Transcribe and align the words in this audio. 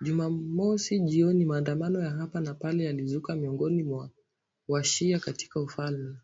Jumamosi 0.00 0.98
jioni 1.00 1.44
maandamano 1.44 2.00
ya 2.00 2.10
hapa 2.10 2.40
na 2.40 2.54
pale 2.54 2.84
yalizuka 2.84 3.34
miongoni 3.34 3.82
mwa 3.82 4.10
wa-shia 4.68 5.18
katika 5.18 5.60
ufalme 5.60 6.16